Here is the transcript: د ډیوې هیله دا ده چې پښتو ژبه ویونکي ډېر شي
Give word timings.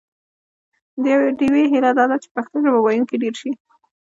د 1.03 1.05
ډیوې 1.37 1.63
هیله 1.73 1.91
دا 1.97 2.03
ده 2.09 2.17
چې 2.23 2.29
پښتو 2.35 2.55
ژبه 2.63 2.79
ویونکي 2.81 3.15
ډېر 3.23 3.35
شي 3.41 3.51